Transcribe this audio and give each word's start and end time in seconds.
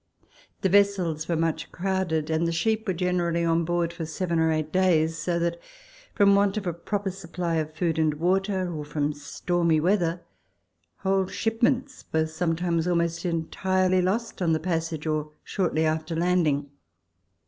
The 0.61 0.69
vessels 0.69 1.27
were 1.29 1.35
much 1.35 1.71
crowded, 1.71 2.31
and 2.31 2.47
the 2.47 2.51
sheep 2.51 2.87
were 2.87 2.93
generally 2.95 3.43
on 3.45 3.65
board 3.65 3.93
for 3.93 4.03
seven 4.07 4.39
or 4.39 4.51
eight 4.51 4.71
days, 4.73 5.15
so 5.15 5.37
that 5.37 5.59
from 6.15 6.33
want 6.33 6.57
of 6.57 6.65
a 6.65 6.73
proper 6.73 7.11
supply 7.11 7.57
of 7.57 7.75
food 7.75 7.99
and 7.99 8.15
water, 8.15 8.73
or 8.75 8.83
from 8.83 9.13
stormy 9.13 9.79
weather, 9.79 10.21
whole 11.01 11.27
ship 11.27 11.61
ments 11.61 12.03
were 12.11 12.25
sometimes 12.25 12.87
almost 12.87 13.25
entirely 13.25 14.01
lost 14.01 14.41
on 14.41 14.53
the 14.53 14.59
passage 14.59 15.05
or 15.05 15.33
shortly 15.43 15.85
after 15.85 16.15
landing. 16.15 16.71